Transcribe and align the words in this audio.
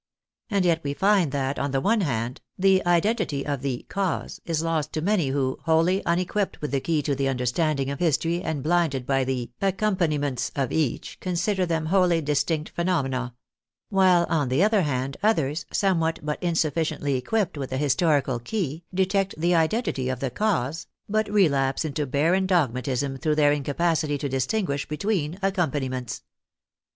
And 0.49 0.65
yet 0.65 0.83
we 0.83 0.95
find 0.95 1.31
that, 1.31 1.59
on 1.59 1.69
the 1.69 1.79
one 1.79 2.01
hand, 2.01 2.41
the 2.57 2.83
identity 2.87 3.45
of 3.45 3.61
the" 3.61 3.85
cause" 3.89 4.41
is 4.45 4.63
lost 4.63 4.93
to 4.93 5.01
many 5.03 5.27
who, 5.27 5.59
wholly 5.65 6.03
unequipped 6.07 6.59
with 6.59 6.71
the 6.71 6.81
key 6.81 7.03
to 7.03 7.13
the 7.13 7.27
understanding 7.29 7.91
of 7.91 7.99
history 7.99 8.41
and 8.41 8.63
blinded' 8.63 9.05
by 9.05 9.23
the" 9.23 9.51
accompaniments" 9.61 10.51
of 10.55 10.71
each, 10.71 11.19
consider 11.19 11.67
them 11.67 11.85
wholly 11.85 12.19
distinct 12.19 12.69
phenomena; 12.71 13.35
while, 13.89 14.25
on 14.27 14.49
the 14.49 14.63
other 14.63 14.81
hand, 14.81 15.17
others, 15.21 15.67
somewhat 15.71 16.17
but 16.23 16.41
insufficiently 16.41 17.13
equipped 17.15 17.55
with 17.55 17.69
the 17.69 17.77
historical 17.77 18.39
key, 18.39 18.83
detect 18.91 19.35
the 19.37 19.53
identity 19.53 20.09
of 20.09 20.19
the'' 20.19 20.31
cause," 20.41 20.87
but 21.07 21.29
relapse 21.31 21.85
into 21.85 22.07
barren 22.07 22.47
dogmatism 22.47 23.17
through 23.17 23.35
their 23.35 23.51
incapacity 23.53 24.17
to 24.17 24.27
distinguish 24.27 24.87
between" 24.87 25.37
accompaniments." 25.43 26.23